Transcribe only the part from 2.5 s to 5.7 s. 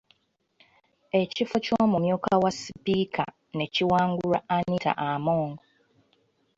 sipiika ne kiwangulwa Anita Among.